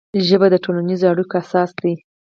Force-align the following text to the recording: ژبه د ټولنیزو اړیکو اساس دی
ژبه 0.27 0.47
د 0.51 0.55
ټولنیزو 0.63 1.05
اړیکو 1.11 1.35
اساس 1.41 1.69
دی 1.81 1.93